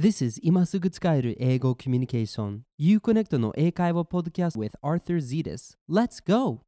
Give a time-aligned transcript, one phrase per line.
[0.00, 6.60] This is 今すぐ使える英語コミュニケーション Uconnect の英会話ポッドキャスト with Arthur Zetas Let's go!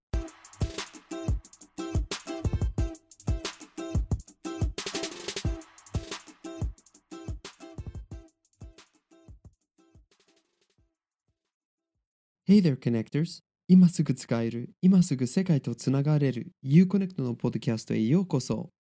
[12.49, 13.45] Hey there, connectors!
[13.69, 18.71] 今すぐ使える、今すぐ世界とつながれる Uconnect のポッドキャストへようこそ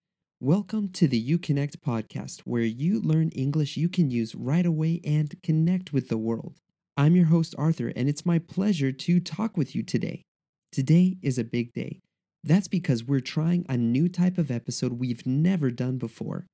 [0.45, 5.33] Welcome to the Uconnect podcast, where you learn English you can use right away and
[5.41, 6.59] connect with the world.
[6.95, 10.21] I'm your host, Arthur, and it's my pleasure to talk with you today.
[10.71, 12.01] Today is a big day.
[12.43, 16.45] That's because we're trying a new type of episode we've never done before.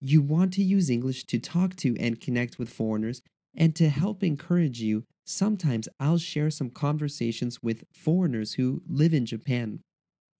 [0.00, 3.20] You want to use English to talk to and connect with foreigners,
[3.54, 9.26] and to help encourage you, sometimes I'll share some conversations with foreigners who live in
[9.26, 9.80] Japan.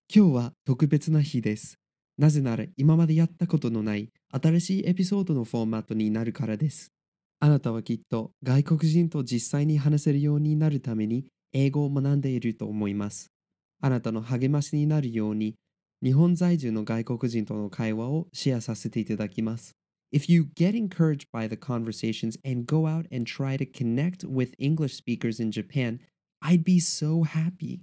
[0.08, 1.76] 今日は特別な日です。
[2.19, 6.91] なぜなら今までやったことのない新しいエピソードのフォーマットになるからです。
[7.39, 13.31] あなたはきっと外国人と実際に話せるようになるために英語を学んでいると思います。
[13.79, 15.55] あなたの励ましになるように
[16.03, 19.71] 日本在住の外国人との会話をシェアさせていただきます。
[20.11, 25.01] If you get encouraged by the conversations and go out and try to connect with English
[25.01, 25.99] speakers in Japan,
[26.43, 27.79] I'd be so happy.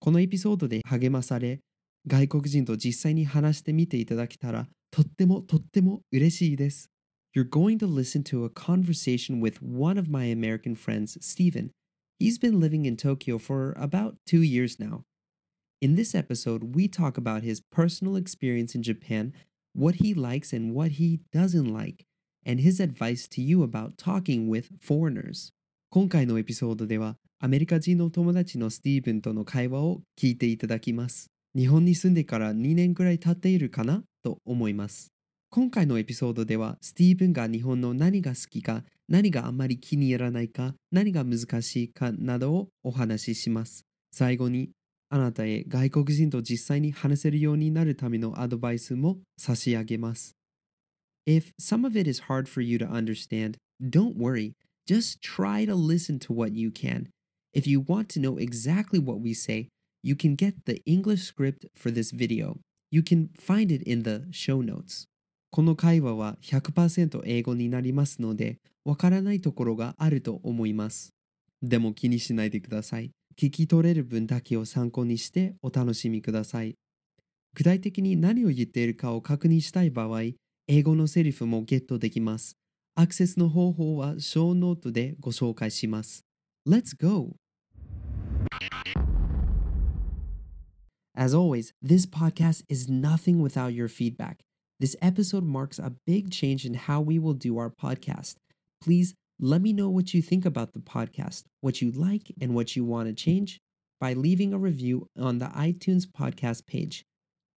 [0.00, 1.60] このエピソードで励まされ、
[2.06, 6.90] 外国人と実際に話してみていただけたら、とってもとっても嬉しいです。
[7.36, 11.70] You're going to listen to a conversation with one of my American friends, Steven.
[12.18, 15.04] He's been living in Tokyo for about two years now.
[15.80, 19.32] In this episode, we talk about his personal experience in Japan
[19.74, 22.04] what he likes and what he doesn't like,
[22.44, 25.52] and his advice to you about talking with foreigners.
[25.90, 31.30] 今回のエピソードでは、アメリカ人の友達のスティーブンとの会話を聞いていただきます。
[31.56, 34.02] 日本に住んでから2年くらい経っているかな？
[34.22, 35.12] と思います。
[35.50, 43.86] 今回のエピソードでは、スティーブンが日本の何が好きか、何があまり気に入らないか、何が難しいかなどをお話しします。
[44.12, 44.70] 最後に
[45.08, 50.34] あなたへ外国人と実際に話せるようになるためのアドバイスも差し上げます。
[51.26, 54.52] If some of it is hard for you to understand, don't worry.
[54.86, 57.08] Just try to listen to what you can.
[57.54, 59.68] If you want to know exactly what we say,
[60.02, 62.58] you can get the English script for this video.
[62.90, 65.06] You can find it in the show notes.
[65.50, 71.12] この会話は100%英語になりますので、わからないところがあると思います。
[71.62, 73.10] でも気にしないでください。
[73.36, 76.74] 聞き取れる分だけを参考にしてお楽しみください。
[77.54, 80.32] 具体的に何を言っているかを確認したい場合、
[80.66, 82.56] 英語のセリフもゲットできます。
[82.94, 86.24] アクセスの方法はショーノートでご紹介します。
[86.66, 87.36] Let's go!
[91.17, 94.41] As always, this podcast is nothing without your feedback.
[94.79, 98.35] This episode marks a big change in how we will do our podcast.
[98.81, 102.75] Please Let me know what you think about the podcast, what you like, and what
[102.75, 103.59] you want to change
[103.99, 107.03] by leaving a review on the iTunes podcast page.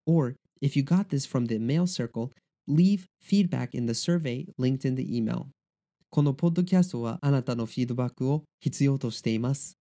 [0.05, 2.31] Or if you got this from the mail circle,
[2.65, 5.49] leave feedback in the survey linked in the email.
[6.09, 9.77] このポッドキャストはあなたのフィードバックを必要としています。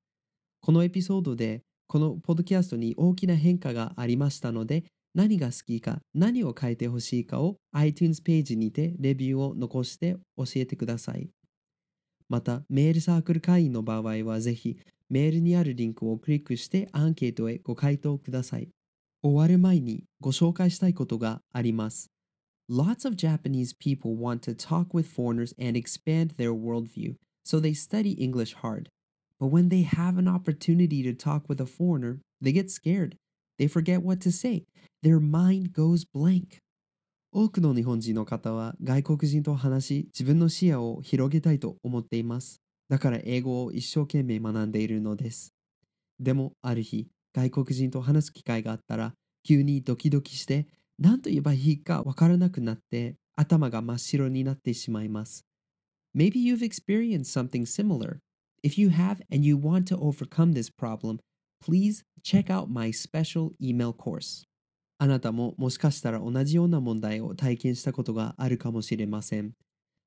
[0.61, 4.84] このエピソードで このポッドキャストに大きな変化がありましたので、
[5.16, 11.32] 何が好きか、何を変えてほしいかを iTunes ページにてレビューを残して教えてください。
[12.30, 14.78] また、メールサークル会員の場合はぜひ、
[15.10, 18.70] メールにあるリンクをクリックしてアンケートへご回答ください。
[19.24, 22.12] 終わる前にご紹介したいことがあります。
[22.70, 28.16] Lots of Japanese people want to talk with foreigners and expand their worldview, so they study
[28.20, 28.92] English hard.
[29.40, 33.16] But when they have an opportunity to talk with a foreigner, they get scared.
[33.58, 34.66] They forget what to say.
[35.02, 36.60] Their mind goes blank.
[37.32, 42.60] 多くの日本人の方は外国人と話し自分の視野を広げたいと思っています。
[42.90, 45.54] だから英語を一生懸命学んでいるのです。
[46.20, 49.14] でもある日外国人と話す機会があったら
[49.44, 50.68] 急にドキドキして
[50.98, 55.46] 何と言えばいいかわからなくなって頭が真っ白になってしまいます。
[56.16, 58.18] Maybe you've experienced something similar.
[58.62, 61.20] If you have and you want to overcome this problem,
[61.62, 64.44] please check out my special email course.
[64.98, 69.54] あなたももしかしたら同じような問題を体験したことがあるかもしれません。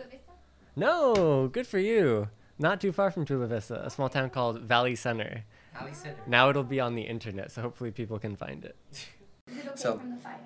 [0.80, 2.28] no, good for you.
[2.58, 5.44] Not too far from Chula Vista, a small town called Valley Center.
[5.74, 6.20] Valley Center.
[6.26, 8.76] Now it'll be on the internet, so hopefully people can find it.
[9.48, 10.40] Is it okay So- from the fires?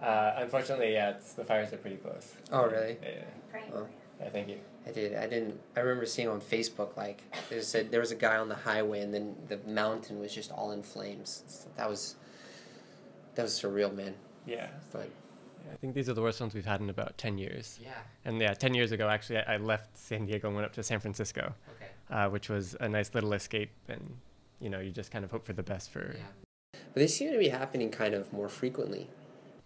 [0.00, 2.34] Uh, unfortunately, yeah, it's, the fires are pretty close.
[2.52, 2.96] Oh, really?
[3.02, 3.86] Yeah, Praying Oh.
[4.20, 4.58] yeah, thank you.
[4.86, 5.16] I did.
[5.16, 5.58] I didn't.
[5.76, 9.00] I remember seeing on Facebook like there said there was a guy on the highway
[9.00, 11.66] and then the mountain was just all in flames.
[11.76, 12.14] That was
[13.34, 14.14] that was surreal, man.
[14.46, 15.10] Yeah, But
[15.72, 17.78] I think these are the worst ones we've had in about 10 years.
[17.82, 17.90] yeah.
[18.24, 20.82] And yeah, 10 years ago, actually, I, I left San Diego and went up to
[20.82, 21.90] San Francisco, Okay.
[22.10, 23.70] uh, which was a nice little escape.
[23.88, 24.16] And,
[24.60, 26.14] you know, you just kind of hope for the best for.
[26.16, 26.78] Yeah.
[26.92, 29.08] But they seem to be happening kind of more frequently.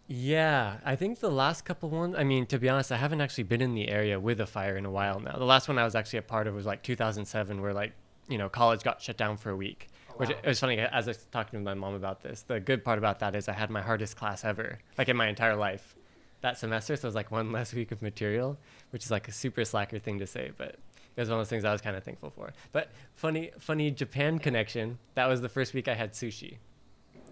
[0.09, 3.45] Yeah, I think the last couple ones, I mean, to be honest, I haven't actually
[3.45, 5.37] been in the area with a fire in a while now.
[5.39, 7.93] The last one I was actually a part of was like 2007, where like,
[8.29, 9.89] you know, college got shut down for a week.
[10.23, 10.37] Which wow.
[10.45, 12.43] it was funny as I was talking to my mom about this.
[12.43, 15.27] The good part about that is I had my hardest class ever, like in my
[15.27, 15.97] entire life,
[16.43, 16.95] that semester.
[16.95, 18.57] So it was like one less week of material,
[18.91, 20.77] which is like a super slacker thing to say, but
[21.17, 22.53] it was one of those things I was kind of thankful for.
[22.71, 25.01] But funny, funny Japan connection.
[25.17, 26.59] That was the first week I had sushi.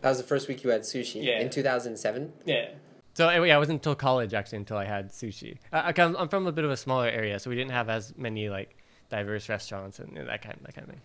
[0.01, 1.39] That was the first week you had sushi Yeah.
[1.39, 2.33] in 2007.
[2.45, 2.71] Yeah.
[3.15, 5.59] So anyway, yeah, it wasn't until college actually until I had sushi.
[5.73, 7.89] I, I come, I'm from a bit of a smaller area, so we didn't have
[7.89, 8.77] as many like
[9.11, 11.03] diverse restaurants and you know, that kind that kind of thing.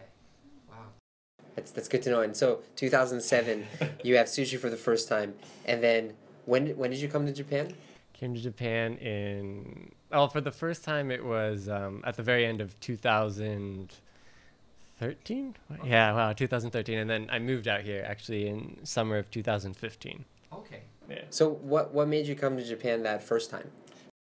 [1.55, 1.61] Wow.
[1.61, 2.19] That's that's good to know.
[2.21, 3.65] And so 2007,
[4.03, 5.33] you have sushi for the first time,
[5.65, 6.13] and then
[6.45, 7.73] when when did you come to Japan?
[8.13, 12.45] Came to Japan in well for the first time it was um, at the very
[12.45, 15.55] end of 2013.
[15.83, 20.23] Yeah, wow, 2013, and then I moved out here actually in summer of 2015.
[20.53, 20.83] Okay.
[21.09, 21.23] Yeah.
[21.29, 23.69] So what what made you come to Japan that first time?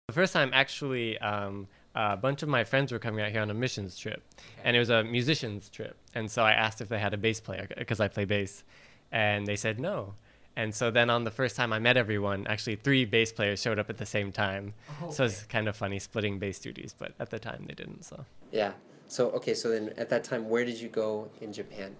[0.07, 3.51] The first time, actually, um, a bunch of my friends were coming out here on
[3.51, 4.23] a missions trip,
[4.63, 5.95] and it was a musicians trip.
[6.15, 8.63] And so I asked if they had a bass player because I play bass,
[9.11, 10.15] and they said no.
[10.55, 13.79] And so then on the first time I met everyone, actually three bass players showed
[13.79, 14.73] up at the same time.
[15.01, 18.03] Oh, so it's kind of funny splitting bass duties, but at the time they didn't.
[18.03, 18.73] So Yeah.
[19.07, 19.53] So okay.
[19.53, 21.95] So then at that time, where did you go in Japan?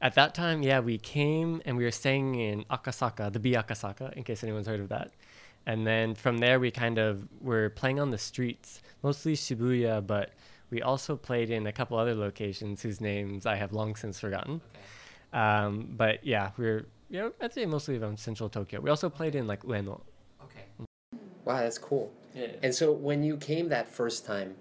[0.00, 4.12] at that time, yeah, we came and we were staying in Akasaka, the B Akasaka,
[4.12, 5.10] in case anyone's heard of that.
[5.66, 10.30] And then from there, we kind of were playing on the streets, mostly Shibuya, but
[10.70, 14.60] we also played in a couple other locations whose names I have long since forgotten.
[15.32, 18.80] Um, but yeah, we are you know, I'd say mostly around central Tokyo.
[18.80, 20.00] We also played in like Ueno.
[20.44, 20.64] Okay.
[21.44, 22.12] Wow, that's cool.
[22.34, 22.48] Yeah.
[22.62, 24.54] And so when you came that first time,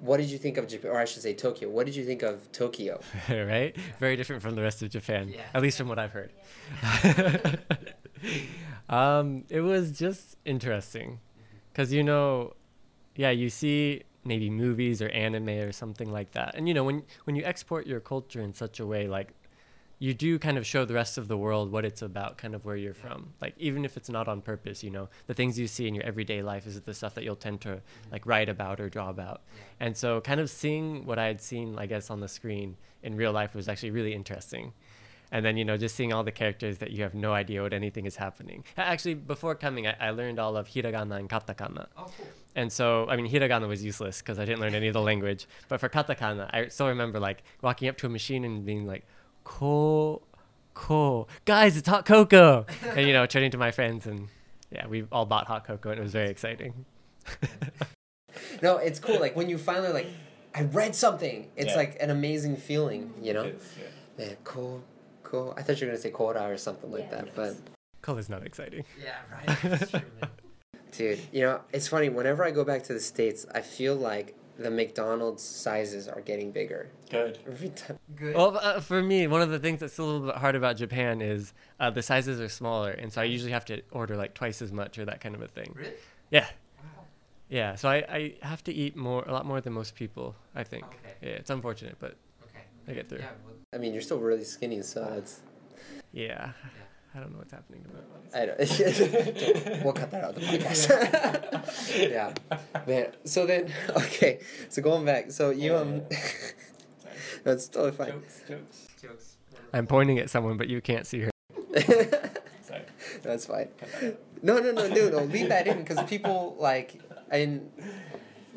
[0.00, 0.90] what did you think of Japan?
[0.90, 1.68] Or I should say Tokyo.
[1.68, 3.00] What did you think of Tokyo?
[3.28, 3.74] right?
[4.00, 5.40] Very different from the rest of Japan, Yeah.
[5.54, 6.30] at least from what I've heard.
[8.88, 11.20] um, it was just interesting
[11.72, 12.54] because, you know,
[13.16, 16.54] yeah, you see maybe movies or anime or something like that.
[16.54, 19.34] And, you know, when, when you export your culture in such a way, like,
[19.98, 22.64] you do kind of show the rest of the world what it's about, kind of
[22.64, 23.32] where you're from.
[23.40, 26.04] Like, even if it's not on purpose, you know, the things you see in your
[26.04, 28.12] everyday life is the stuff that you'll tend to, mm-hmm.
[28.12, 29.42] like, write about or draw about.
[29.80, 33.16] And so, kind of seeing what I had seen, I guess, on the screen in
[33.16, 34.72] real life was actually really interesting.
[35.34, 37.72] And then, you know, just seeing all the characters that you have no idea what
[37.72, 38.62] anything is happening.
[38.76, 41.88] Actually, before coming, I, I learned all of hiragana and katakana.
[41.98, 42.28] Oh, cool.
[42.54, 45.46] And so, I mean, hiragana was useless because I didn't learn any of the language.
[45.68, 49.04] But for katakana, I still remember like walking up to a machine and being like,
[49.42, 50.22] ko,
[50.74, 52.64] ko, guys, it's hot cocoa.
[52.96, 54.28] and, you know, turning to my friends and
[54.70, 56.84] yeah, we all bought hot cocoa and it was very exciting.
[58.62, 59.20] No, it's cool.
[59.20, 60.06] Like when you finally like,
[60.54, 61.50] I read something.
[61.56, 61.76] It's Yeah.
[61.76, 63.52] like an amazing feeling, you know.
[64.18, 64.82] Man, cool,
[65.24, 65.52] cool.
[65.56, 67.22] I thought you were gonna say Kora or something like Yeah.
[67.22, 67.56] that, but
[68.02, 68.84] Cool is not exciting.
[69.02, 70.02] yeah, right.
[70.92, 72.08] Dude, you know, it's funny.
[72.08, 76.52] Whenever I go back to the states, I feel like the McDonald's sizes are getting
[76.52, 77.38] bigger Good.
[77.48, 77.98] every time.
[78.14, 78.36] Good.
[78.36, 81.20] Well, uh, for me, one of the things that's a little bit hard about Japan
[81.20, 84.62] is uh, the sizes are smaller, and so I usually have to order like twice
[84.62, 85.72] as much or that kind of a thing.
[85.74, 85.94] Really?
[86.30, 86.46] Yeah.
[86.78, 87.04] Wow.
[87.48, 90.62] Yeah, so I, I have to eat more, a lot more than most people, I
[90.62, 90.84] think.
[90.84, 91.14] Okay.
[91.22, 92.14] Yeah, it's unfortunate, but
[92.44, 92.64] Okay.
[92.86, 93.22] I get through.
[93.74, 95.40] I mean, you're still really skinny, so it's
[96.12, 96.52] Yeah.
[97.14, 98.34] I don't know what's happening to my voice.
[98.34, 98.58] I don't.
[99.84, 102.10] we'll cut that out of the podcast.
[102.10, 102.34] yeah,
[102.88, 103.12] man.
[103.24, 104.40] So then, okay.
[104.68, 105.30] So going back.
[105.30, 106.02] So you um.
[107.44, 108.08] That's totally fine.
[108.08, 108.88] Jokes, jokes.
[109.00, 109.36] Jokes.
[109.72, 111.30] I'm pointing at someone, but you can't see her.
[112.62, 112.82] Sorry.
[113.22, 113.68] That's fine.
[114.42, 115.18] No, no, no, no, no.
[115.24, 117.00] Leave that in because people like,
[117.30, 117.70] and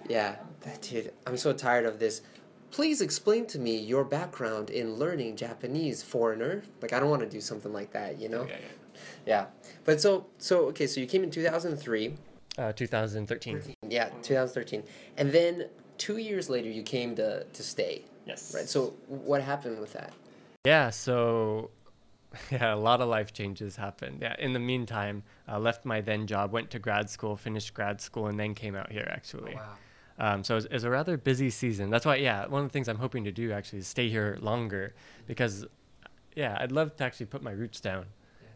[0.09, 1.13] yeah, that dude.
[1.27, 2.21] I'm so tired of this.
[2.71, 6.63] Please explain to me your background in learning Japanese, foreigner.
[6.81, 8.43] Like, I don't want to do something like that, you know?
[8.43, 8.67] Yeah, Yeah.
[9.25, 9.45] yeah.
[9.85, 10.87] But so, so okay.
[10.87, 12.13] So you came in 2003.
[12.57, 13.61] Uh, 2013.
[13.87, 14.83] Yeah, 2013,
[15.17, 15.67] and then
[15.99, 18.03] two years later you came to to stay.
[18.25, 18.53] Yes.
[18.53, 18.67] Right.
[18.67, 20.11] So what happened with that?
[20.65, 21.69] Yeah, so
[22.51, 24.19] yeah, a lot of life changes happened.
[24.21, 28.01] Yeah, in the meantime, I left my then job, went to grad school, finished grad
[28.01, 29.57] school, and then came out here actually.
[30.19, 31.89] Um, so it was, a rather busy season.
[31.89, 34.37] That's why, yeah, one of the things I'm hoping to do actually is stay here
[34.41, 34.95] longer
[35.27, 35.65] because,
[36.35, 38.07] yeah, I'd love to actually put my roots down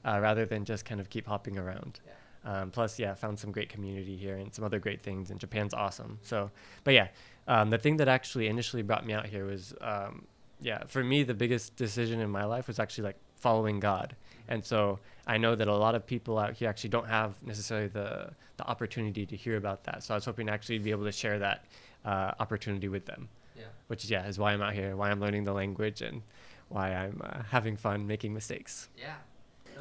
[0.04, 2.00] uh, rather than just kind of keep hopping around.
[2.44, 5.76] Um, plus, yeah, found some great community here and some other great things, and Japan's
[5.76, 6.18] awesome.
[6.24, 6.50] So,
[6.84, 7.10] but yeah,
[7.48, 10.26] um, the thing that actually initially brought me out here was, um,
[10.60, 14.16] yeah, for me, the biggest decision in my life was actually like following God.
[14.52, 17.88] And so I know that a lot of people out here actually don't have necessarily
[17.88, 20.04] the, the opportunity to hear about that.
[20.04, 21.64] So I was hoping to actually be able to share that
[22.04, 23.64] uh, opportunity with them, Yeah.
[23.88, 26.22] which, yeah, is why I'm out here, why I'm learning the language, and
[26.68, 28.90] why I'm uh, having fun making mistakes.
[28.98, 29.16] Yeah.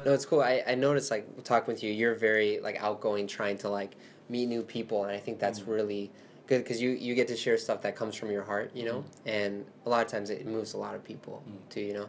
[0.05, 0.41] No, it's cool.
[0.41, 3.97] I, I noticed like talking with you, you're very like outgoing, trying to like
[4.29, 6.11] meet new people, and I think that's really
[6.47, 9.03] good because you you get to share stuff that comes from your heart, you know,
[9.25, 12.07] and a lot of times it moves a lot of people too, you know.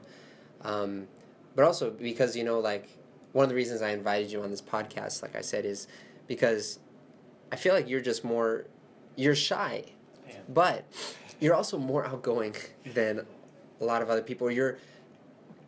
[0.63, 1.09] Um,
[1.55, 2.89] but also because you know, like
[3.33, 5.89] one of the reasons I invited you on this podcast, like I said, is
[6.27, 6.79] because
[7.51, 8.67] I feel like you're just more,
[9.17, 9.85] you're shy,
[10.49, 10.85] but
[11.41, 12.55] you're also more outgoing
[12.95, 13.27] than
[13.81, 14.51] a lot of other people.
[14.51, 14.79] You're,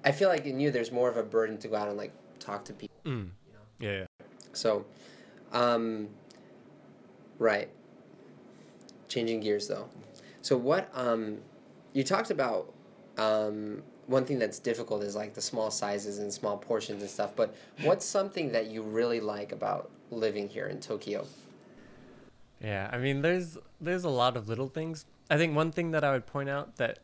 [0.05, 2.13] I feel like in you, there's more of a burden to go out and like
[2.39, 2.97] talk to people.
[3.05, 3.31] Mm.
[3.81, 4.07] Yeah, yeah.
[4.53, 4.85] So,
[5.53, 6.09] um,
[7.39, 7.69] right.
[9.09, 9.89] Changing gears though.
[10.43, 11.39] So what um,
[11.93, 12.73] you talked about
[13.17, 17.33] um, one thing that's difficult is like the small sizes and small portions and stuff.
[17.35, 21.27] But what's something that you really like about living here in Tokyo?
[22.61, 25.05] Yeah, I mean, there's there's a lot of little things.
[25.31, 26.99] I think one thing that I would point out that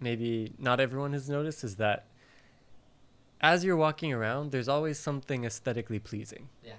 [0.00, 2.06] maybe not everyone has noticed is that
[3.40, 6.48] as you're walking around, there's always something aesthetically pleasing.
[6.64, 6.72] Yeah.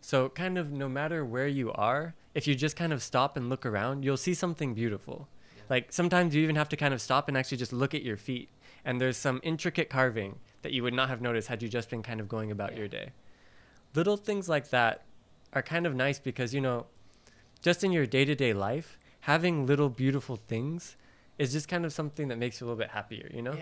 [0.00, 3.48] So kind of no matter where you are, if you just kind of stop and
[3.48, 5.28] look around, you'll see something beautiful.
[5.68, 8.16] Like sometimes you even have to kind of stop and actually just look at your
[8.16, 8.48] feet,
[8.84, 12.02] and there's some intricate carving that you would not have noticed had you just been
[12.02, 13.10] kind of going about your day.
[13.94, 15.04] Little things like that
[15.52, 16.86] are kind of nice because you know
[17.62, 20.96] just in your day-to-day life having little beautiful things
[21.38, 23.52] is just kind of something that makes you a little bit happier you know?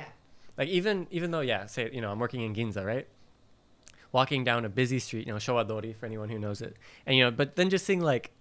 [0.57, 3.07] Like even even though yeah say you know i'm working in ginza right?
[4.13, 6.77] Walking down a busy street you know showadori for anyone who knows it.
[7.07, 8.33] And you know but then just seeing like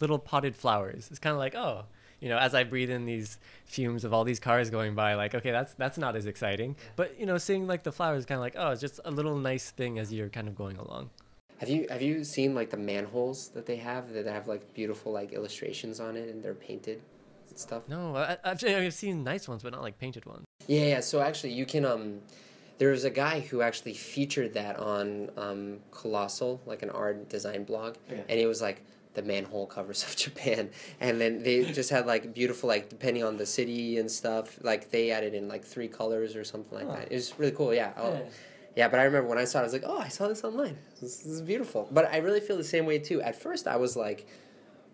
[0.00, 1.84] little potted flowers it's kind of like oh
[2.20, 5.34] you know as i breathe in these fumes of all these cars going by like
[5.34, 8.42] okay that's that's not as exciting but you know seeing like the flowers kind of
[8.42, 11.10] like oh it's just a little nice thing as you're kind of going along
[11.58, 15.12] Have you have you seen like the manholes that they have that have like beautiful
[15.12, 17.00] like illustrations on it and they're painted
[17.48, 17.82] and stuff?
[17.88, 21.00] no I, I've, I've seen nice ones but not like painted ones Yeah, yeah.
[21.00, 21.84] So actually, you can.
[21.84, 22.20] Um,
[22.78, 27.64] there was a guy who actually featured that on um, Colossal, like an art design
[27.64, 28.22] blog, Yeah.
[28.28, 28.78] and it was like
[29.14, 33.36] the manhole covers of Japan, and then they just had like beautiful, like depending on
[33.36, 36.96] the city and stuff, like they added in like three colors or something like Huh.
[36.96, 37.12] that.
[37.12, 37.74] It was really cool.
[37.74, 37.92] Yeah.
[37.96, 38.28] Oh, I'll-
[38.76, 40.44] yeah, but I remember when I saw it, I was like, oh, I saw this
[40.44, 40.78] online.
[41.00, 41.88] This, this is beautiful.
[41.90, 43.20] But I really feel the same way too.
[43.20, 44.28] At first, I was like,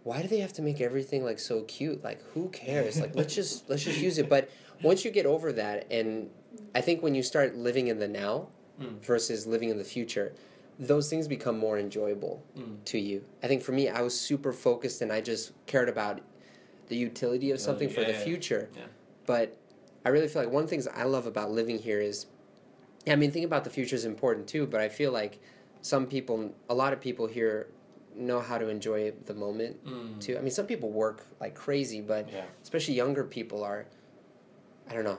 [0.02, 2.02] why do they have to make everything like so cute?
[2.02, 3.00] Like, who cares?
[3.00, 4.28] Like, let's just let's just use it.
[4.28, 4.50] But
[4.82, 6.30] once you get over that, and
[6.74, 8.48] I think when you start living in the now
[8.80, 8.96] hmm.
[9.02, 10.32] versus living in the future,
[10.78, 12.84] those things become more enjoyable mm.
[12.84, 13.24] to you.
[13.42, 16.20] I think for me, I was super focused, and I just cared about
[16.88, 18.24] the utility of something for yeah, the yeah.
[18.24, 18.68] future.
[18.74, 18.82] Yeah.
[19.26, 19.56] But
[20.04, 22.26] I really feel like one of the things I love about living here is,
[23.06, 24.66] I mean, thinking about the future is important too.
[24.66, 25.40] But I feel like
[25.80, 27.68] some people, a lot of people here,
[28.14, 30.20] know how to enjoy the moment mm.
[30.20, 30.38] too.
[30.38, 32.28] I mean, some people work like crazy, but
[32.62, 33.86] especially younger people are.
[34.88, 35.18] I don't know.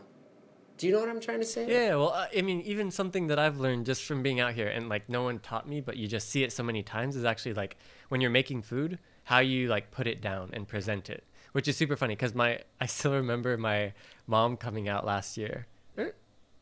[0.78, 1.68] Do you know what I'm trying to say?
[1.68, 4.68] Yeah, well, uh, I mean, even something that I've learned just from being out here
[4.68, 7.26] and like no one taught me, but you just see it so many times is
[7.26, 7.78] actually like
[8.10, 11.76] when you're making food, how you like put it down and present it, which is
[11.76, 13.94] super funny because my I still remember my
[14.28, 15.66] mom coming out last year,
[15.98, 16.14] er,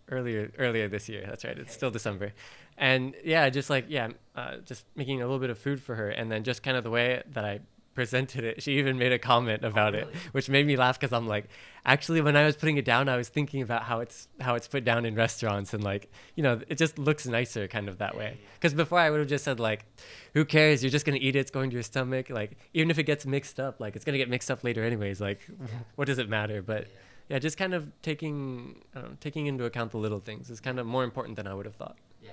[0.10, 1.26] earlier earlier this year.
[1.28, 2.32] That's right, it's still December,
[2.78, 6.10] and yeah, just like yeah, uh, just making a little bit of food for her,
[6.10, 7.60] and then just kind of the way that I
[7.96, 10.20] presented it, she even made a comment oh, about it, Oh, really?
[10.34, 11.46] which made me laugh because I'm like,
[11.86, 14.68] actually, when I was putting it down, I was thinking about how it's how it's
[14.68, 18.16] put down in restaurants and like, you know, it just looks nicer kind of that
[18.16, 18.38] way.
[18.56, 19.86] Because before I would have just said like,
[20.34, 20.84] who cares?
[20.84, 21.40] You're just gonna eat it.
[21.40, 22.30] It's going to your stomach.
[22.30, 25.20] Like even if it gets mixed up, like it's gonna get mixed up later anyways.
[25.22, 25.40] Like,
[25.96, 26.62] what does it matter?
[26.62, 26.88] But
[27.30, 30.86] yeah, just kind of taking know, taking into account the little things is kind of
[30.86, 31.98] more important than I would have thought.
[32.22, 32.32] Yeah,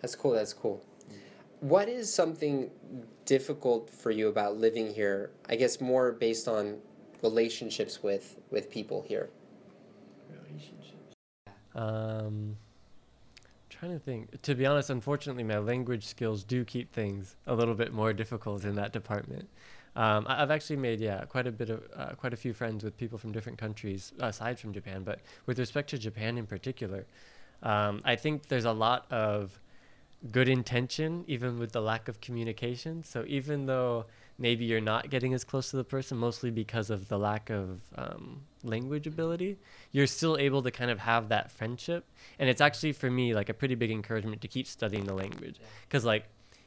[0.00, 0.32] that's cool.
[0.32, 0.84] That's cool.
[1.60, 2.70] What is something
[3.26, 5.30] difficult for you about living here?
[5.48, 6.78] I guess more based on
[7.22, 9.28] relationships with with people here.
[11.74, 12.56] Um,
[13.68, 14.42] trying to think.
[14.42, 18.64] To be honest, unfortunately, my language skills do keep things a little bit more difficult
[18.64, 19.48] in that department.
[19.96, 22.84] Um, I- I've actually made yeah quite a bit of uh, quite a few friends
[22.84, 27.06] with people from different countries aside from Japan, but with respect to Japan in particular,
[27.62, 29.60] um, I think there's a lot of
[30.30, 33.02] good intention even with the lack of communication.
[33.02, 34.06] So even though
[34.38, 37.80] maybe you're not getting as close to the person, mostly because of the lack of
[37.96, 39.58] um, language ability,
[39.92, 42.04] you're still able to kind of have that friendship.
[42.38, 45.58] And it's actually for me like a pretty big encouragement to keep studying the language
[45.82, 46.26] because like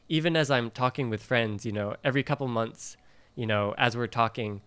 [0.09, 2.97] even as I'm talking with friends, you know, every couple months,
[3.35, 4.61] you know, as we're talking,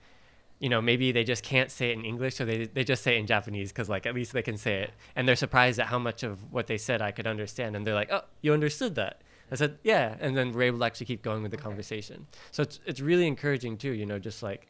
[0.58, 3.16] you know, maybe they just can't say it in English, so they, they just say
[3.16, 4.92] it in Japanese because, like, at least they can say it.
[5.14, 7.76] And they're surprised at how much of what they said I could understand.
[7.76, 9.20] And they're like, oh, you understood that?
[9.52, 10.16] I said, yeah.
[10.18, 12.26] And then we're able to actually keep going with the conversation.
[12.52, 14.66] So it's, it's really encouraging, too, you know, just like,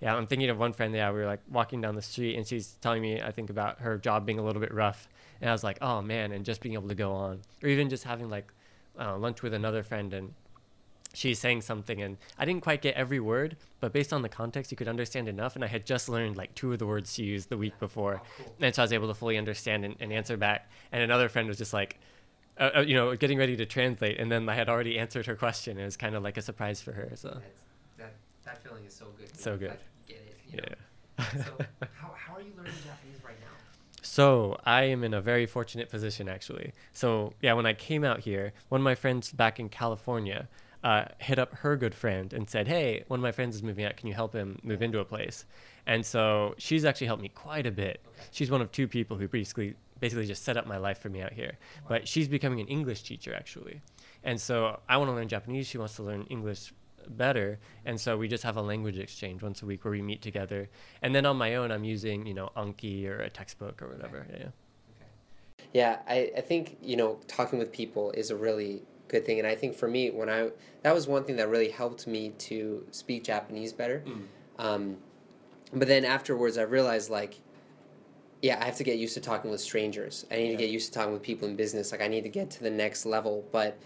[0.00, 2.46] yeah, I'm thinking of one friend, yeah, we were like walking down the street and
[2.46, 5.08] she's telling me, I think, about her job being a little bit rough.
[5.40, 7.40] And I was like, oh, man, and just being able to go on.
[7.62, 8.52] Or even just having like
[8.98, 10.34] uh, lunch with another friend and
[11.14, 14.70] she's saying something and I didn't quite get every word, but based on the context,
[14.70, 15.54] you could understand enough.
[15.54, 18.22] And I had just learned like two of the words she used the week before.
[18.60, 20.70] And so I was able to fully understand and, and answer back.
[20.92, 21.98] And another friend was just like,
[22.58, 24.20] uh, uh, you know, getting ready to translate.
[24.20, 25.78] And then I had already answered her question.
[25.78, 27.12] It was kind of like a surprise for her.
[27.14, 27.40] So,
[27.96, 28.14] that
[28.44, 29.36] that feeling is so good.
[29.38, 29.78] So good.
[30.06, 30.36] Get it.
[30.52, 31.24] yeah.
[31.32, 31.38] So
[31.94, 33.46] how, how are you learning Japanese right now?
[34.02, 36.72] So I am in a very fortunate position actually.
[36.92, 40.48] So yeah, when I came out here, one of my friends back in California
[40.82, 43.84] uh, hit up her good friend and said, "Hey, one of my friends is moving
[43.84, 43.96] out.
[43.96, 45.44] Can you help him move into a place?"
[45.86, 48.00] And so she's actually helped me quite a bit.
[48.30, 51.20] She's one of two people who basically basically just set up my life for me
[51.20, 51.52] out here.
[51.88, 53.80] But she's becoming an English teacher actually,
[54.24, 55.66] and so I want to learn Japanese.
[55.66, 56.72] She wants to learn English
[57.08, 60.20] better and so we just have a language exchange once a week where we meet
[60.20, 60.68] together
[61.00, 64.26] and then on my own i'm using you know anki or a textbook or whatever
[64.38, 64.48] yeah
[65.72, 69.38] Yeah, I, I think, you know, talking with people is a really good thing.
[69.38, 70.50] And I think for me, when I,
[70.82, 74.04] that was one thing that really helped me to speak Japanese better.
[74.58, 74.96] Um,
[75.72, 77.40] but then afterwards, I realized, like,
[78.42, 80.26] yeah, I have to get used to talking with strangers.
[80.30, 81.92] I need to get used to talking with people in business.
[81.92, 83.44] Like, I need to get to the next level.
[83.52, 83.78] But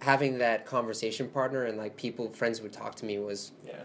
[0.00, 3.82] having that conversation partner and, like, people, friends would talk to me was yeah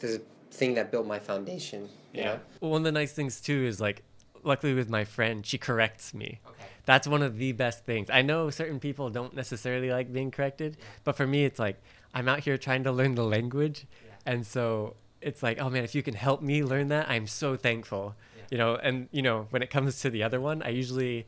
[0.00, 0.20] the
[0.50, 1.88] thing that built my foundation.
[2.12, 2.40] You know?
[2.60, 4.02] Well, one of the nice things too is like,
[4.42, 6.40] luckily with my friend, she corrects me.
[6.46, 6.55] Okay.
[6.86, 8.08] That's one of the best things.
[8.10, 11.76] I know certain people don't necessarily like being corrected, but for me, it's like
[12.14, 14.32] I'm out here trying to learn the language, Yeah.
[14.32, 17.56] and so it's like, oh man, if you can help me learn that, I'm so
[17.56, 18.14] thankful.
[18.36, 18.42] Yeah.
[18.52, 21.26] You know, and you know, when it comes to the other one, I usually.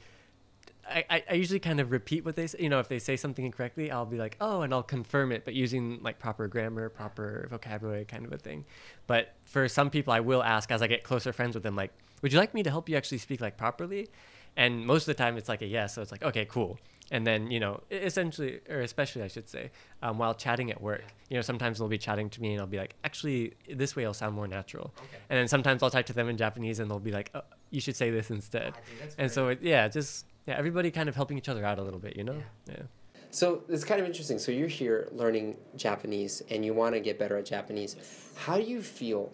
[0.90, 2.58] I, I- I usually kind of repeat what they say.
[2.60, 5.44] You know, if they say something incorrectly, I'll be like, oh, and I'll confirm it,
[5.44, 8.64] but using like proper grammar, proper vocabulary kind of a thing.
[9.06, 11.92] But for some people, I will ask as I get closer friends with them, like,
[12.22, 14.08] would you like me to help you actually speak like properly?
[14.56, 15.94] And most of the time, it's like a yes.
[15.94, 16.78] So it's like, okay, cool.
[17.10, 19.70] And then, you know, essentially, or especially, I should say,
[20.02, 22.66] um, while chatting at work, you know, sometimes they'll be chatting to me and I'll
[22.66, 24.92] be like, actually, this way i'll sound more natural.
[24.98, 25.16] Okay.
[25.30, 27.80] And then sometimes I'll talk to them in Japanese and they'll be like, oh, you
[27.80, 28.74] should say this instead.
[29.16, 32.00] And so, it, yeah, just, yeah, everybody kind of helping each other out a little
[32.00, 32.42] bit, you know?
[32.68, 32.82] Yeah.
[33.30, 34.38] So it's kind of interesting.
[34.38, 37.96] So you're here learning Japanese and you want to get better at Japanese.
[38.36, 39.32] How do you feel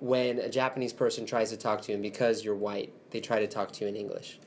[0.00, 3.38] when a Japanese person tries to talk to you and because you're white, they try
[3.38, 4.40] to talk to you in English?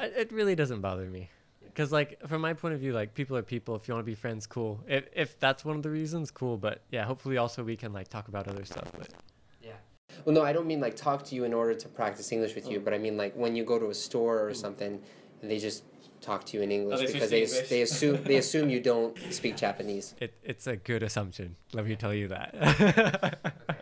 [0.00, 1.28] It really doesn't bother me.
[1.62, 3.76] Because, like, from my point of view, like, people are people.
[3.76, 4.80] If you want to be friends, cool.
[4.88, 6.56] If, if that's one of the reasons, cool.
[6.56, 8.90] But yeah, hopefully also we can, like, talk about other stuff.
[8.96, 9.10] But
[9.62, 9.72] Yeah.
[10.24, 12.70] Well, no, I don't mean like talk to you in order to practice English with
[12.70, 12.84] you, Oh.
[12.84, 14.56] but I mean like when you go to a store or mm.
[14.56, 15.02] something
[15.42, 15.84] they just
[16.22, 17.68] talk to you in English Oh, they because they, English?
[17.68, 20.14] they assume they assume you don't speak Japanese.
[20.24, 21.56] it, it's a good assumption.
[21.74, 23.38] Let me tell you that.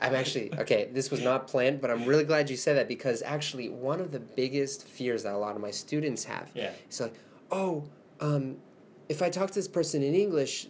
[0.00, 0.88] I'm actually okay.
[0.92, 4.12] This was not planned, but I'm really glad you said that because actually one of
[4.12, 6.70] the biggest fears that a lot of my students have yeah.
[6.88, 7.14] is like,
[7.50, 7.84] oh,
[8.20, 8.56] um,
[9.08, 10.68] if I talk to this person in English,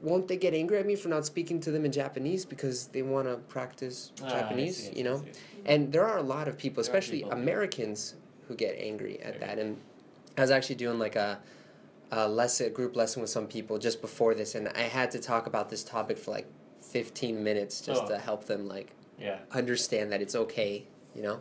[0.00, 3.02] won't they get angry at me for not speaking to them in Japanese because they
[3.02, 4.90] want to practice Ah, Japanese?
[4.94, 5.24] you know,
[5.64, 7.32] and there are a lot of people, especially people.
[7.32, 8.14] Americans,
[8.48, 9.58] who get angry at that.
[9.58, 9.78] And
[10.36, 11.38] I was actually doing like a,
[12.10, 15.18] a lesson, a group lesson with some people just before this, and I had to
[15.18, 16.46] talk about this topic for like
[16.92, 18.08] 15 minutes just Oh.
[18.08, 19.38] to help them like Yeah.
[19.50, 21.40] understand that it's okay, you know?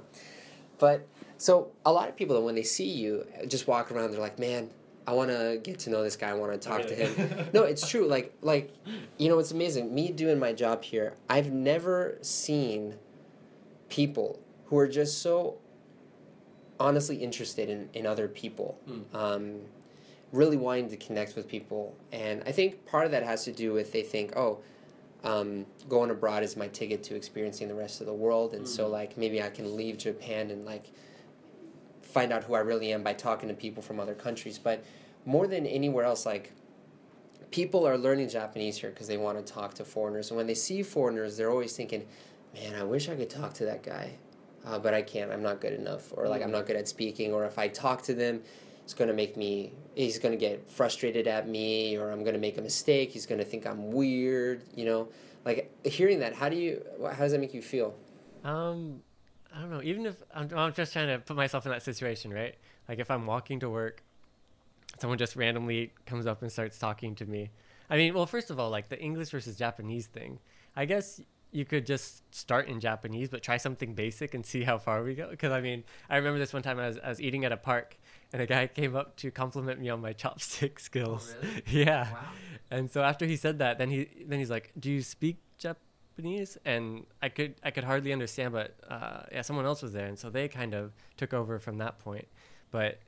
[0.79, 1.05] But
[1.37, 4.69] so a lot of people when they see you just walk around, they're like, man,
[5.05, 6.29] I want to get to know this guy.
[6.29, 7.49] I want to talk to him.
[7.53, 8.07] no, it's true.
[8.07, 8.71] Like, like,
[9.17, 9.93] you know, it's amazing.
[9.93, 12.95] Me doing my job here, I've never seen
[13.89, 15.57] people who are just so
[16.79, 18.77] honestly interested in, in other people.
[18.89, 19.03] Mm.
[19.15, 19.59] Um,
[20.31, 21.95] really wanting to connect with people.
[22.11, 24.59] And I think part of that has to do with they think, oh,
[25.23, 28.53] um, going abroad is my ticket to experiencing the rest of the world.
[28.53, 28.91] And so, Mhm.
[28.91, 30.91] like, maybe I can leave Japan and, like,
[32.01, 34.57] find out who I really am by talking to people from other countries.
[34.57, 34.83] But
[35.25, 36.51] more than anywhere else, like,
[37.51, 40.29] people are learning Japanese here because they want to talk to foreigners.
[40.31, 42.07] And when they see foreigners, they're always thinking,
[42.53, 44.13] man, I wish I could talk to that guy.
[44.65, 45.31] Uh, but I can't.
[45.31, 46.13] I'm not good enough.
[46.15, 46.53] Or, like, I'm Mhm.
[46.53, 47.33] not good at speaking.
[47.33, 48.43] Or if I talk to them,
[48.83, 51.97] it's going to make me, he's going to get frustrated at me.
[51.97, 53.11] Or I'm going to make a mistake.
[53.11, 55.09] He's going to think I'm weird, you know?
[55.45, 57.95] Like, hearing that, how do you, how does that make you feel?
[58.43, 59.01] Um,
[59.55, 59.81] I don't know.
[59.81, 62.55] Even if I'm, I'm just trying to put myself in that situation, right?
[62.87, 64.03] Like if I'm walking to work,
[64.99, 67.49] someone just randomly comes up and starts talking to me.
[67.89, 70.39] I mean, well, first of all, like the English versus Japanese thing.
[70.75, 74.77] I guess you could just start in Japanese, but try something basic and see how
[74.77, 75.29] far we go.
[75.29, 77.57] Because I mean, I remember this one time I was, I was eating at a
[77.57, 77.97] park,
[78.33, 81.35] and a guy came up to compliment me on my chopstick skills.
[81.67, 82.07] yeah.
[82.69, 86.57] And so after he said that, then he then he's like, "Do you speak Japanese?"
[86.63, 90.17] And I could I could hardly understand, but uh, yeah, someone else was there, and
[90.17, 92.27] so they kind of took over from that point.
[92.71, 92.99] But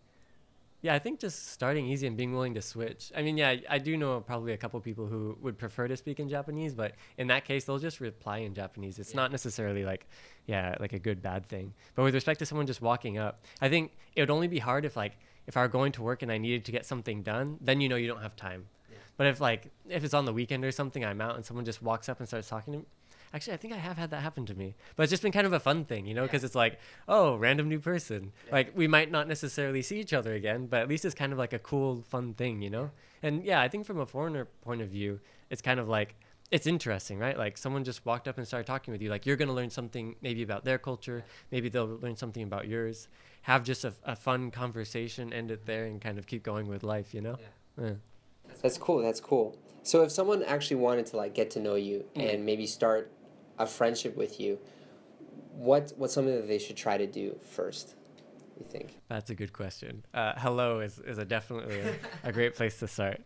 [0.83, 3.11] yeah, I think just starting easy and being willing to switch.
[3.15, 5.95] I mean, yeah, I, I do know probably a couple people who would prefer to
[5.97, 8.99] speak in Japanese, but in that case, they'll just reply in Japanese.
[8.99, 9.21] It's Yeah.
[9.21, 10.05] not necessarily like,
[10.45, 11.73] yeah, like a good bad thing.
[11.95, 14.83] But with respect to someone just walking up, I think it would only be hard
[14.85, 15.17] if like
[15.47, 17.87] if I were going to work and I needed to get something done, then you
[17.89, 18.65] know you don't have time.
[18.91, 18.97] Yeah.
[19.15, 21.81] But if like if it's on the weekend or something, I'm out and someone just
[21.81, 22.85] walks up and starts talking to me.
[23.33, 25.47] Actually, I think I have had that happen to me, but it's just been kind
[25.47, 26.27] of a fun thing, you know, Yeah.
[26.27, 28.31] because it's like, oh, random new person.
[28.47, 28.51] Yeah.
[28.53, 31.39] Like we might not necessarily see each other again, but at least it's kind of
[31.39, 32.91] like a cool, fun thing, you know.
[33.23, 35.19] And yeah, I think from a foreigner point of view,
[35.49, 36.15] it's kind of like
[36.51, 37.35] it's interesting, right?
[37.35, 39.09] Like someone just walked up and started talking with you.
[39.09, 43.07] Like you're gonna learn something maybe about their culture, maybe they'll learn something about yours.
[43.43, 46.83] Have just a, a fun conversation, end it there, and kind of keep going with
[46.83, 47.37] life, you know.
[47.81, 47.93] Yeah.
[48.61, 49.01] That's cool.
[49.01, 49.57] That's cool.
[49.81, 52.33] So if someone actually wanted to like get to know you Mm.
[52.35, 53.11] and maybe start
[53.57, 54.59] a friendship with you,
[55.53, 57.95] what what's something that they should try to do first?
[58.57, 58.99] You think?
[59.09, 60.05] That's a good question.
[60.13, 61.95] Uh, hello is, is a definitely a,
[62.29, 63.21] a great place to start.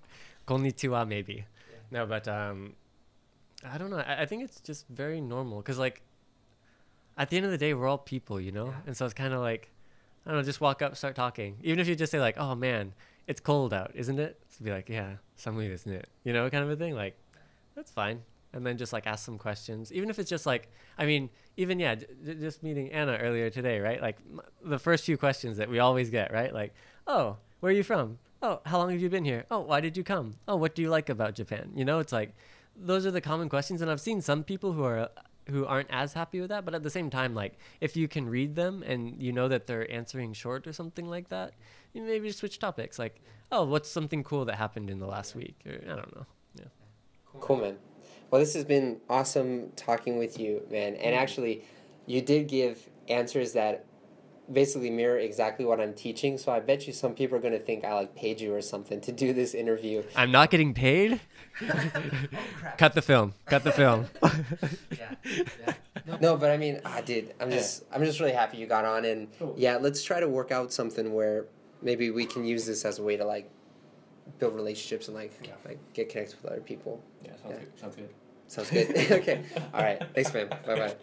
[0.47, 1.45] Konnichiwa maybe.
[1.91, 2.75] No, but um,
[3.63, 3.97] I don't know.
[3.97, 6.01] I, I think it's just very normal because like
[7.17, 8.67] at the end of the day, we're all people, you know.
[8.67, 8.87] Yeah.
[8.87, 9.71] And so it's kind of like
[10.25, 10.43] I don't know.
[10.43, 11.57] Just walk up, start talking.
[11.63, 12.93] Even if you just say like, "Oh man,
[13.27, 16.63] it's cold out, isn't it?" To be like, "Yeah, something isn't it?" You know, kind
[16.63, 16.95] of a thing.
[16.95, 17.17] Like
[17.75, 18.23] that's fine.
[18.57, 20.67] And then just like ask some questions, even if it's just like,
[20.97, 24.01] I mean, even yeah, j- j- just meeting Anna earlier today, right?
[24.01, 26.51] Like m- the first few questions that we always get, right?
[26.51, 26.73] Like,
[27.05, 28.17] oh, where are you from?
[28.41, 29.45] Oh, how long have you been here?
[29.51, 30.37] Oh, why did you come?
[30.47, 31.71] Oh, what do you like about Japan?
[31.75, 32.33] You know, it's like
[32.75, 35.09] those are the common questions, and I've seen some people who are
[35.49, 38.27] who aren't as happy with that, but at the same time, like if you can
[38.27, 41.53] read them and you know that they're answering short or something like that,
[41.93, 42.97] you maybe switch topics.
[42.97, 45.57] Like, oh, what's something cool that happened in the last week?
[45.67, 46.25] Or I don't know.
[47.39, 47.77] Cool, man.
[48.29, 50.95] Well, this has been awesome talking with you, man.
[50.95, 51.19] And Mm.
[51.19, 51.63] actually,
[52.05, 53.85] you did give answers that
[54.51, 56.37] basically mirror exactly what I'm teaching.
[56.37, 58.61] So I bet you some people are going to think I like paid you or
[58.61, 60.03] something to do this interview.
[60.15, 61.19] I'm not getting paid.
[62.77, 63.33] Cut the film.
[63.45, 64.07] Cut the film.
[64.97, 65.73] Yeah.
[66.21, 67.33] No, but I mean, I did.
[67.41, 69.53] I'm just, I'm just really happy you got on, and Cool.
[69.57, 71.45] yeah, let's try to work out something where
[71.81, 73.49] maybe we can use this as a way to like
[74.39, 75.51] build relationships and like, Yeah.
[75.65, 77.01] like get connected with other people.
[77.23, 77.59] Yeah, sounds Yeah.
[77.59, 77.79] good.
[77.79, 78.09] Sounds good.
[78.47, 79.11] Sounds good.
[79.21, 79.43] okay.
[79.73, 80.01] All right.
[80.13, 80.47] Thanks, man.
[80.65, 80.95] Bye bye.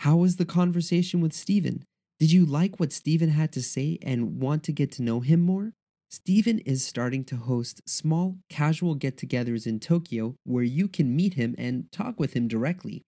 [0.00, 1.82] How was the conversation with Steven?
[2.20, 5.40] Did you like what Steven had to say and want to get to know him
[5.40, 5.72] more?
[6.10, 11.34] Steven is starting to host small, casual get togethers in Tokyo where you can meet
[11.34, 13.02] him and talk with him directly.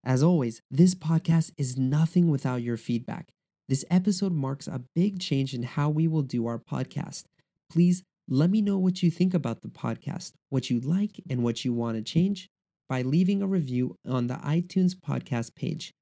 [0.06, 3.26] As always, this podcast is nothing without your feedback.
[3.68, 7.26] This episode marks a big change in how we will do our podcast.
[7.70, 11.64] Please let me know what you think about the podcast, what you like, and what
[11.64, 12.48] you want to change
[12.88, 15.92] by leaving a review on the iTunes podcast page.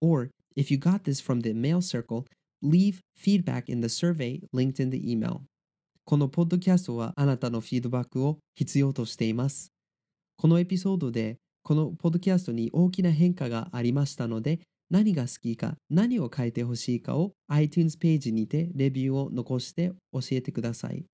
[0.00, 2.26] Or if you got this from the mail circle,
[2.62, 5.42] leave feedback in the survey linked in the email.
[6.06, 9.72] このポッドキャストはあなたのフィードバックを必要としています。
[10.36, 21.04] このエピソードでこのポッドキャストに大きな変化がありましたので、何が好きか、何を変えてほしいかを iTunes ページにてレビューを残して教えてください。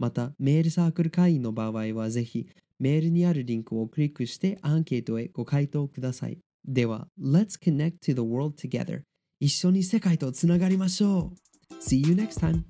[0.00, 6.38] また、メールサークル会員の場合はぜひ、メールにあるリンクをクリックしてアンケートへご回答ください。
[6.64, 9.02] では、Let's connect to the world together.
[9.40, 11.34] 一緒に世界とつながりましょ
[11.70, 12.62] う !See you next time!